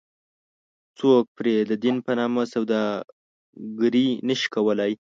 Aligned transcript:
څوک 0.97 1.23
پرې 1.37 1.53
ددین 1.71 1.97
په 2.05 2.11
نامه 2.19 2.43
سوداګري 2.53 4.07
نه 4.27 4.35
شي 4.39 4.47
کولی. 4.55 4.91